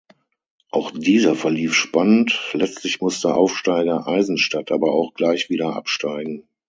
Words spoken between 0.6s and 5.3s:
Auch dieser verlief spannend, letztlich musste Aufsteiger Eisenstadt aber auch